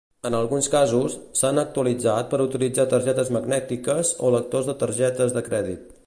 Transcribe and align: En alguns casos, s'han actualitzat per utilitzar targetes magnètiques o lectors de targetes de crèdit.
En 0.27 0.35
alguns 0.35 0.67
casos, 0.75 1.17
s'han 1.41 1.63
actualitzat 1.63 2.31
per 2.31 2.39
utilitzar 2.45 2.87
targetes 2.93 3.29
magnètiques 3.37 4.13
o 4.25 4.31
lectors 4.37 4.71
de 4.71 4.79
targetes 4.85 5.37
de 5.37 5.45
crèdit. 5.51 5.91